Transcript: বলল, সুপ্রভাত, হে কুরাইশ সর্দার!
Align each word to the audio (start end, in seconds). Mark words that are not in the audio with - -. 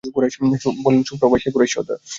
বলল, 0.85 0.99
সুপ্রভাত, 1.09 1.39
হে 1.43 1.49
কুরাইশ 1.53 1.71
সর্দার! 1.73 1.99